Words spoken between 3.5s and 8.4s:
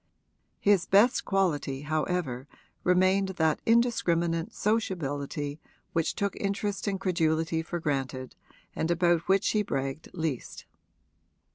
indiscriminate sociability which took interest and credulity for granted